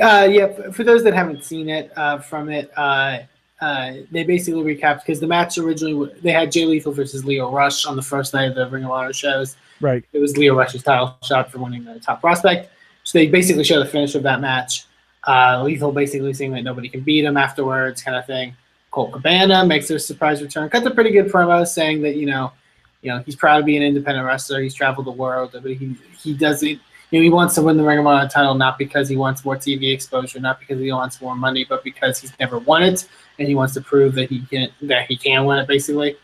uh, 0.00 0.28
yeah, 0.30 0.70
for, 0.70 0.84
those 0.84 1.02
that 1.04 1.14
haven't 1.14 1.44
seen 1.44 1.68
it, 1.68 1.92
uh, 1.96 2.18
from 2.18 2.48
it, 2.48 2.70
uh, 2.76 3.18
uh, 3.60 3.94
they 4.10 4.24
basically 4.24 4.62
recapped 4.62 5.00
because 5.00 5.20
the 5.20 5.26
match 5.26 5.56
originally 5.56 6.10
they 6.20 6.32
had 6.32 6.50
Jay 6.50 6.64
Lethal 6.64 6.92
versus 6.92 7.24
Lio 7.24 7.50
Rush 7.52 7.86
on 7.86 7.94
the 7.94 8.02
first 8.02 8.34
night 8.34 8.46
of 8.46 8.56
the 8.56 8.68
Ring 8.68 8.84
of 8.84 8.90
Honor 8.90 9.12
shows. 9.12 9.56
Right. 9.80 10.04
It 10.12 10.18
was 10.18 10.36
Lio 10.36 10.56
Rush's 10.56 10.82
title 10.82 11.16
shot 11.22 11.50
for 11.50 11.58
winning 11.58 11.84
the 11.84 12.00
top 12.00 12.20
prospect. 12.20 12.70
So 13.04 13.18
they 13.18 13.28
basically 13.28 13.62
show 13.62 13.78
the 13.78 13.86
finish 13.86 14.16
of 14.16 14.24
that 14.24 14.40
match. 14.40 14.86
Uh, 15.26 15.62
Lethal 15.62 15.92
basically 15.92 16.34
saying 16.34 16.50
that 16.52 16.62
nobody 16.62 16.88
can 16.88 17.00
beat 17.02 17.24
him 17.24 17.36
afterwards, 17.36 18.02
kind 18.02 18.16
of 18.16 18.26
thing. 18.26 18.56
Colt 18.90 19.12
Cabana 19.12 19.64
makes 19.64 19.90
a 19.90 19.98
surprise 19.98 20.42
return. 20.42 20.68
Cuts 20.68 20.86
a 20.86 20.90
pretty 20.90 21.10
good 21.10 21.26
promo 21.26 21.66
saying 21.66 22.02
that 22.02 22.16
you 22.16 22.26
know, 22.26 22.52
you 23.00 23.10
know 23.10 23.20
he's 23.20 23.36
proud 23.36 23.58
to 23.58 23.64
be 23.64 23.76
an 23.76 23.82
independent 23.82 24.26
wrestler. 24.26 24.60
He's 24.60 24.74
traveled 24.74 25.06
the 25.06 25.12
world, 25.12 25.50
but 25.52 25.64
he 25.64 25.96
he 26.18 26.34
does 26.34 26.62
it. 26.62 26.78
You 27.12 27.20
know, 27.20 27.24
he 27.24 27.30
wants 27.30 27.54
to 27.56 27.62
win 27.62 27.76
the 27.76 27.84
Ring 27.84 27.98
of 27.98 28.06
Honor 28.06 28.26
title 28.26 28.54
not 28.54 28.78
because 28.78 29.06
he 29.06 29.16
wants 29.16 29.44
more 29.44 29.54
TV 29.54 29.92
exposure, 29.92 30.40
not 30.40 30.58
because 30.58 30.80
he 30.80 30.90
wants 30.90 31.20
more 31.20 31.36
money, 31.36 31.66
but 31.68 31.84
because 31.84 32.18
he's 32.18 32.32
never 32.40 32.58
won 32.58 32.82
it 32.82 33.06
and 33.38 33.46
he 33.46 33.54
wants 33.54 33.74
to 33.74 33.82
prove 33.82 34.14
that 34.14 34.30
he 34.30 34.40
can 34.46 34.70
that 34.80 35.06
he 35.06 35.16
can 35.16 35.44
win 35.44 35.58
it, 35.58 35.68
basically. 35.68 36.16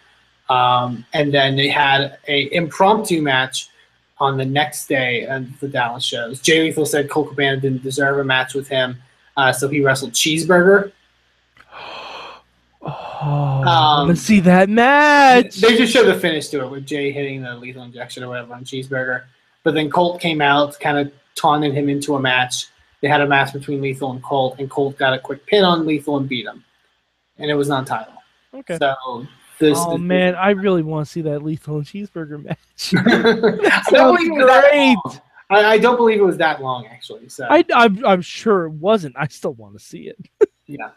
Um, 0.49 1.05
and 1.13 1.33
then 1.33 1.57
they 1.57 1.69
had 1.69 2.19
a 2.27 2.53
impromptu 2.55 3.21
match 3.21 3.69
on 4.19 4.39
the 4.39 4.47
next 4.47 4.89
day 4.89 5.27
of 5.27 5.61
the 5.61 5.69
Dallas 5.69 6.03
shows. 6.03 6.41
Jay 6.41 6.63
Lethal 6.63 6.87
said 6.87 7.11
Colt 7.11 7.29
Cabana 7.29 7.59
didn't 7.59 7.83
deserve 7.83 8.19
a 8.19 8.25
match 8.25 8.55
with 8.55 8.67
him, 8.67 8.97
uh, 9.37 9.53
so 9.53 9.69
he 9.69 9.83
wrestled 9.83 10.13
Cheeseburger. 10.13 10.91
Oh, 12.81 13.63
Um, 13.67 14.09
let's 14.09 14.23
see 14.23 14.41
that 14.41 14.71
match. 14.71 15.57
They 15.57 15.77
just 15.77 15.93
showed 15.93 16.07
the 16.07 16.19
finish 16.19 16.49
to 16.49 16.65
it 16.65 16.71
with 16.71 16.87
Jay 16.87 17.13
hitting 17.13 17.43
the 17.43 17.55
lethal 17.57 17.83
injection 17.83 18.25
or 18.25 18.29
whatever 18.29 18.55
on 18.55 18.65
Cheeseburger. 18.65 19.25
But 19.65 19.75
then 19.75 19.91
Colt 19.91 20.21
came 20.21 20.41
out, 20.41 20.79
kind 20.81 20.99
of 20.99 21.13
taunted 21.35 21.75
him 21.75 21.89
into 21.89 22.15
a 22.17 22.21
match. 22.21 22.67
They 23.01 23.09
had 23.09 23.21
a 23.21 23.27
match 23.27 23.53
between 23.53 23.81
Lethal 23.81 24.13
and 24.13 24.23
Colt, 24.23 24.57
and 24.59 24.69
Colt 24.69 24.99
got 24.99 25.13
a 25.13 25.19
quick 25.19 25.47
pin 25.47 25.65
on 25.65 25.87
Lethal 25.87 26.17
and 26.17 26.29
beat 26.29 26.47
him, 26.47 26.65
and 27.39 27.51
it 27.51 27.55
was 27.55 27.69
non-title. 27.69 28.15
Okay. 28.55 28.79
So 28.79 29.27
this. 29.59 29.79
oh 29.81 29.93
this- 29.93 30.01
man, 30.01 30.35
I 30.35 30.51
really 30.51 30.83
want 30.83 31.07
to 31.07 31.13
see 31.13 31.23
that 31.23 31.43
lethal 31.43 31.77
and 31.77 31.85
cheeseburger 31.87 32.43
match. 32.43 32.95
I 32.95 33.83
don't 33.91 34.17
believe 34.17 34.33
it 34.33 34.37
was 34.37 34.47
that 34.47 34.71
great. 34.71 35.23
I, 35.51 35.65
I 35.73 35.79
don't 35.79 35.97
believe 35.97 36.21
it 36.21 36.25
was 36.25 36.37
that 36.39 36.61
long, 36.61 36.87
actually. 36.87 37.29
So 37.29 37.47
I, 37.49 37.65
I'm, 37.75 38.05
I'm 38.05 38.21
sure 38.21 38.67
it 38.67 38.73
wasn't. 38.73 39.17
I 39.19 39.29
still 39.29 39.55
want 39.55 39.79
to 39.79 39.85
see 39.85 40.09
it. 40.09 40.51
yeah, 40.67 40.91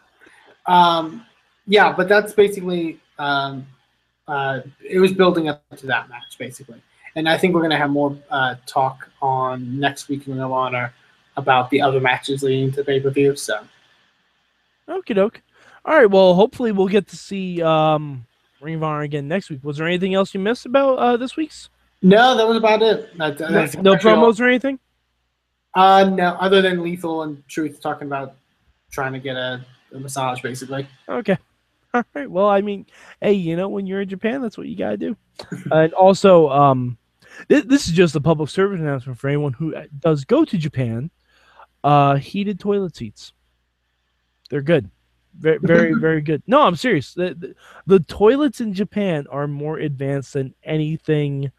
um, 0.66 1.24
yeah, 1.66 1.92
but 1.92 2.08
that's 2.08 2.34
basically 2.34 3.00
um, 3.18 3.66
uh, 4.28 4.60
it 4.84 4.98
was 4.98 5.12
building 5.12 5.48
up 5.48 5.64
to 5.76 5.86
that 5.86 6.08
match 6.08 6.36
basically, 6.38 6.82
and 7.16 7.28
I 7.28 7.36
think 7.38 7.54
we're 7.54 7.62
gonna 7.62 7.78
have 7.78 7.90
more 7.90 8.16
uh, 8.30 8.56
talk 8.66 9.08
on 9.20 9.78
next 9.78 10.08
week 10.08 10.26
in 10.26 10.34
Ring 10.34 10.42
Honor 10.42 10.92
about 11.36 11.70
the 11.70 11.80
other 11.80 12.00
matches 12.00 12.42
leading 12.42 12.72
to 12.72 12.84
pay 12.84 13.00
per 13.00 13.10
view. 13.10 13.36
So 13.36 13.60
Okie 14.88 15.14
doke. 15.14 15.40
All 15.84 15.96
right. 15.96 16.10
Well, 16.10 16.34
hopefully 16.34 16.72
we'll 16.72 16.88
get 16.88 17.08
to 17.08 17.16
see 17.16 17.62
um, 17.62 18.24
Ring 18.60 18.76
of 18.76 18.82
Honor 18.82 19.02
again 19.02 19.28
next 19.28 19.50
week. 19.50 19.60
Was 19.62 19.76
there 19.78 19.86
anything 19.86 20.14
else 20.14 20.34
you 20.34 20.40
missed 20.40 20.66
about 20.66 20.98
uh, 20.98 21.16
this 21.16 21.36
week's? 21.36 21.70
no, 22.02 22.36
that 22.36 22.46
was 22.46 22.56
about 22.56 22.82
it. 22.82 23.16
That, 23.18 23.38
No, 23.40 23.46
no 23.48 23.60
actually 23.60 23.88
all. 23.88 23.96
promos 23.96 24.40
or 24.40 24.48
anything? 24.48 24.78
Uh, 25.74 26.04
no, 26.04 26.36
other 26.40 26.60
than 26.60 26.82
Lethal 26.82 27.22
and 27.22 27.46
Truth 27.48 27.80
talking 27.80 28.06
about 28.06 28.34
trying 28.90 29.12
to 29.12 29.18
get 29.18 29.36
a, 29.36 29.64
a 29.94 29.98
massage, 29.98 30.40
basically. 30.42 30.86
Okay. 31.08 31.38
All 31.94 32.04
right. 32.14 32.30
Well, 32.30 32.48
I 32.48 32.60
mean, 32.60 32.86
hey, 33.20 33.32
you 33.32 33.56
know, 33.56 33.68
when 33.68 33.86
you're 33.86 34.02
in 34.02 34.08
Japan, 34.08 34.42
that's 34.42 34.58
what 34.58 34.66
you 34.66 34.76
gotta 34.76 34.96
do. 34.96 35.16
and 35.70 35.92
also, 35.94 36.48
um, 36.50 36.98
this, 37.48 37.64
this 37.64 37.88
is 37.88 37.94
just 37.94 38.16
a 38.16 38.20
public 38.20 38.50
service 38.50 38.80
announcement 38.80 39.18
for 39.18 39.28
anyone 39.28 39.52
who 39.52 39.74
uh, 39.74 39.84
does 39.98 40.24
go 40.24 40.44
to 40.44 40.58
Japan. 40.58 41.10
Uh, 41.84 42.16
heated 42.16 42.60
toilet 42.60 42.94
seats. 42.94 43.32
They're 44.50 44.62
good. 44.62 44.90
Very, 45.34 45.58
very, 45.58 45.94
very 46.00 46.20
good. 46.20 46.42
No, 46.46 46.62
I'm 46.62 46.76
serious. 46.76 47.14
The, 47.14 47.34
the, 47.34 47.54
the 47.86 48.00
toilets 48.00 48.60
in 48.60 48.74
Japan 48.74 49.26
are 49.30 49.48
more 49.48 49.78
advanced 49.78 50.34
than 50.34 50.54
anything 50.62 51.50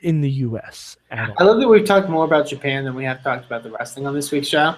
in 0.00 0.20
the 0.20 0.30
U.S. 0.30 0.96
I 1.10 1.42
love 1.42 1.60
that 1.60 1.68
we've 1.68 1.84
talked 1.84 2.08
more 2.08 2.24
about 2.24 2.46
Japan 2.46 2.84
than 2.84 2.94
we 2.94 3.04
have 3.04 3.22
talked 3.22 3.46
about 3.46 3.62
the 3.62 3.70
wrestling 3.70 4.06
on 4.06 4.14
this 4.14 4.30
week's 4.30 4.48
show. 4.48 4.74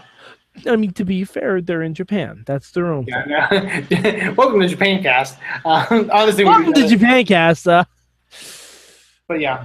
I 0.66 0.76
mean, 0.76 0.92
to 0.94 1.04
be 1.04 1.24
fair, 1.24 1.60
they're 1.60 1.82
in 1.82 1.94
Japan. 1.94 2.42
That's 2.46 2.72
their 2.72 2.86
own. 2.86 3.06
Yeah. 3.06 4.30
Welcome 4.36 4.60
to 4.60 4.68
Japan 4.68 5.02
Cast. 5.02 5.38
Um, 5.64 6.10
honestly, 6.12 6.44
Welcome 6.44 6.72
to. 6.72 6.88
Japan, 6.88 7.24
Cast. 7.24 7.68
Uh, 7.68 7.84
But 9.30 9.38
yeah, 9.38 9.64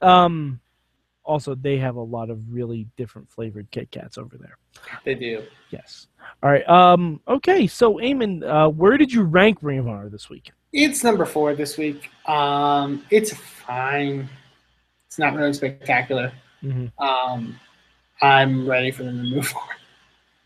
Um, 0.00 0.60
also, 1.22 1.54
they 1.54 1.76
have 1.76 1.96
a 1.96 2.00
lot 2.00 2.30
of 2.30 2.40
really 2.50 2.86
different 2.96 3.30
flavored 3.30 3.70
Kit 3.70 3.90
Kats 3.90 4.16
over 4.16 4.38
there. 4.38 4.56
they 5.04 5.14
do. 5.14 5.42
Yes. 5.68 6.06
All 6.42 6.50
right. 6.50 6.66
Um. 6.66 7.20
Okay. 7.28 7.66
So, 7.66 7.96
Eamon, 7.96 8.42
uh, 8.48 8.70
where 8.70 8.96
did 8.96 9.12
you 9.12 9.24
rank 9.24 9.58
Ring 9.60 9.78
of 9.78 9.86
Honor 9.88 10.08
this 10.08 10.30
week? 10.30 10.52
It's 10.72 11.04
number 11.04 11.26
four 11.26 11.54
this 11.54 11.76
week. 11.76 12.08
Um, 12.26 13.04
it's 13.10 13.34
fine. 13.34 14.26
It's 15.06 15.18
not 15.18 15.34
really 15.34 15.52
spectacular. 15.52 16.32
Mm-hmm. 16.64 16.86
Um, 16.98 17.60
I'm 18.22 18.66
ready 18.66 18.90
for 18.90 19.02
them 19.02 19.18
to 19.22 19.22
move 19.34 19.52
on. 19.54 19.68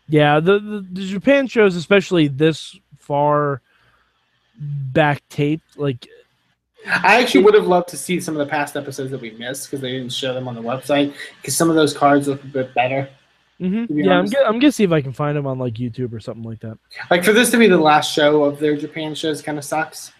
Yeah. 0.09 0.41
The, 0.41 0.59
the 0.59 0.85
the 0.91 1.05
Japan 1.05 1.47
shows, 1.47 1.77
especially 1.77 2.27
this 2.27 2.77
far 2.99 3.61
back 4.59 5.21
taped, 5.29 5.77
like 5.77 6.09
I 6.85 7.21
actually 7.21 7.43
would 7.43 7.53
have 7.53 7.67
loved 7.67 7.89
to 7.89 7.97
see 7.97 8.19
some 8.19 8.35
of 8.35 8.45
the 8.45 8.49
past 8.49 8.75
episodes 8.75 9.11
that 9.11 9.21
we 9.21 9.31
missed 9.31 9.67
because 9.67 9.81
they 9.81 9.91
didn't 9.91 10.11
show 10.11 10.33
them 10.33 10.47
on 10.47 10.55
the 10.55 10.61
website. 10.61 11.13
Because 11.41 11.55
some 11.55 11.69
of 11.69 11.75
those 11.75 11.93
cards 11.93 12.27
look 12.27 12.43
a 12.43 12.47
bit 12.47 12.73
better. 12.73 13.09
mhm. 13.59 13.87
Be 13.87 14.03
yeah. 14.03 14.19
I'm 14.19 14.25
gonna 14.25 14.45
I'm 14.45 14.59
gonna 14.59 14.71
see 14.71 14.83
if 14.83 14.91
I 14.91 15.01
can 15.01 15.13
find 15.13 15.37
them 15.37 15.47
on 15.47 15.59
like 15.59 15.75
YouTube 15.75 16.13
or 16.13 16.19
something 16.19 16.43
like 16.43 16.59
that. 16.61 16.77
Like 17.09 17.23
for 17.23 17.33
this 17.33 17.51
to 17.51 17.57
be 17.57 17.67
the 17.67 17.77
last 17.77 18.13
show 18.13 18.43
of 18.43 18.59
their 18.59 18.75
Japan 18.75 19.15
shows, 19.15 19.41
kind 19.41 19.57
of 19.57 19.63
sucks. 19.63 20.11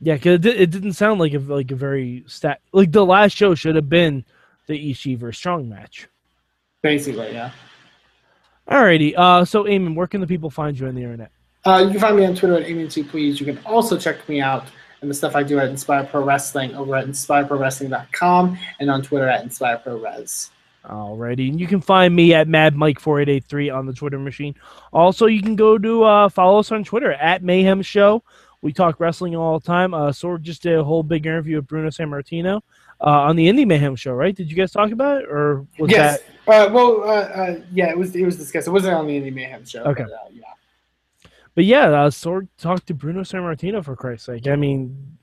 Yeah, 0.00 0.14
because 0.14 0.34
it, 0.34 0.42
di- 0.42 0.56
it 0.56 0.70
didn't 0.70 0.92
sound 0.92 1.20
like 1.20 1.34
a 1.34 1.38
like 1.38 1.70
a 1.70 1.76
very 1.76 2.24
stat 2.26 2.60
like 2.72 2.92
the 2.92 3.04
last 3.04 3.36
show 3.36 3.54
should 3.54 3.74
have 3.76 3.88
been 3.88 4.24
the 4.66 4.90
Ishii 4.92 5.16
versus 5.18 5.38
Strong 5.38 5.68
match. 5.68 6.08
Basically, 6.82 7.32
yeah. 7.32 7.50
Alrighty. 8.68 9.14
Uh, 9.16 9.44
so 9.44 9.64
Eamon, 9.64 9.94
where 9.94 10.06
can 10.06 10.20
the 10.20 10.26
people 10.26 10.50
find 10.50 10.78
you 10.78 10.86
on 10.86 10.94
the 10.94 11.02
internet? 11.02 11.30
Uh, 11.64 11.82
you 11.84 11.90
can 11.90 12.00
find 12.00 12.16
me 12.16 12.24
on 12.24 12.34
Twitter 12.34 12.56
at 12.56 12.66
Amy2 12.66 13.08
Please. 13.08 13.40
You 13.40 13.46
can 13.46 13.58
also 13.64 13.98
check 13.98 14.26
me 14.28 14.40
out 14.40 14.66
and 15.00 15.10
the 15.10 15.14
stuff 15.14 15.36
I 15.36 15.42
do 15.42 15.58
at 15.58 15.68
Inspire 15.68 16.04
Pro 16.04 16.22
Wrestling 16.24 16.74
over 16.74 16.96
at 16.96 17.06
InspireProWrestling.com 17.06 18.58
and 18.80 18.90
on 18.90 19.02
Twitter 19.02 19.28
at 19.28 19.44
InspireProRes. 19.44 20.50
Alrighty, 20.84 21.50
and 21.50 21.60
you 21.60 21.66
can 21.66 21.80
find 21.80 22.14
me 22.14 22.32
at 22.32 22.48
MadMike4883 22.48 23.74
on 23.74 23.86
the 23.86 23.92
Twitter 23.92 24.18
machine. 24.18 24.54
Also, 24.92 25.26
you 25.26 25.42
can 25.42 25.54
go 25.54 25.76
to 25.76 26.04
uh, 26.04 26.28
follow 26.28 26.60
us 26.60 26.72
on 26.72 26.82
Twitter 26.82 27.12
at 27.12 27.42
Mayhem 27.42 27.82
Show. 27.82 28.22
We 28.62 28.72
talk 28.72 28.98
wrestling 28.98 29.36
all 29.36 29.58
the 29.58 29.66
time. 29.66 29.92
Uh, 29.92 30.12
Sword 30.12 30.42
just 30.42 30.62
did 30.62 30.78
a 30.78 30.84
whole 30.84 31.02
big 31.02 31.26
interview 31.26 31.56
with 31.56 31.66
Bruno 31.66 31.90
Sammartino 31.90 32.62
uh, 33.00 33.04
on 33.04 33.36
the 33.36 33.48
Indie 33.48 33.66
Mayhem 33.66 33.96
Show, 33.96 34.12
right? 34.12 34.34
Did 34.34 34.50
you 34.50 34.56
guys 34.56 34.72
talk 34.72 34.90
about 34.90 35.22
it, 35.22 35.28
or 35.28 35.66
was 35.78 35.90
yes. 35.90 36.20
that? 36.46 36.68
Uh, 36.68 36.72
well, 36.72 37.02
uh, 37.02 37.06
uh, 37.06 37.60
yeah, 37.72 37.90
it 37.90 37.98
was 37.98 38.16
it 38.16 38.24
was 38.24 38.36
discussed. 38.36 38.66
It 38.66 38.70
wasn't 38.70 38.94
on 38.94 39.06
the 39.06 39.20
Indie 39.20 39.32
Mayhem 39.32 39.64
show. 39.64 39.82
Okay. 39.84 40.04
But, 40.04 40.12
uh, 40.12 40.28
yeah. 40.32 40.42
But 41.58 41.64
yeah, 41.64 41.86
uh, 41.86 42.08
Sword 42.08 42.46
talked 42.56 42.86
to 42.86 42.94
Bruno 42.94 43.22
Sammartino 43.22 43.84
for 43.84 43.96
Christ's 43.96 44.26
sake. 44.26 44.46
I 44.46 44.54
mean, 44.54 45.18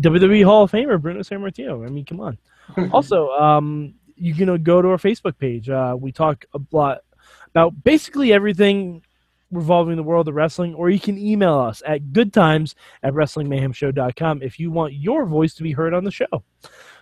WWE 0.00 0.44
Hall 0.44 0.64
of 0.64 0.72
Famer 0.72 1.00
Bruno 1.00 1.20
Sammartino. 1.20 1.86
I 1.86 1.88
mean, 1.88 2.04
come 2.04 2.18
on. 2.18 2.36
also, 2.90 3.28
um, 3.28 3.94
you 4.16 4.34
can 4.34 4.60
go 4.64 4.82
to 4.82 4.88
our 4.88 4.96
Facebook 4.96 5.38
page. 5.38 5.70
Uh, 5.70 5.96
we 5.96 6.10
talk 6.10 6.44
a 6.52 6.60
lot 6.72 7.02
about 7.50 7.84
basically 7.84 8.32
everything 8.32 9.04
revolving 9.52 9.94
the 9.94 10.02
world 10.02 10.26
of 10.26 10.34
wrestling, 10.34 10.74
or 10.74 10.90
you 10.90 10.98
can 10.98 11.16
email 11.16 11.54
us 11.60 11.80
at 11.86 12.12
goodtimes 12.12 12.74
at 13.04 13.12
wrestlingmayhemshow.com 13.12 14.42
if 14.42 14.58
you 14.58 14.72
want 14.72 14.94
your 14.94 15.26
voice 15.26 15.54
to 15.54 15.62
be 15.62 15.70
heard 15.70 15.94
on 15.94 16.02
the 16.02 16.10
show. 16.10 16.42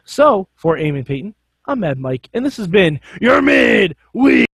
So, 0.05 0.49
for 0.55 0.77
Eamon 0.77 1.07
Payton, 1.07 1.35
I'm 1.65 1.81
Mad 1.81 1.99
Mike, 1.99 2.29
and 2.35 2.45
this 2.45 2.59
has 2.59 2.67
been 2.67 3.01
your 3.23 3.41
Mid 3.41 3.97
Week 4.13 4.51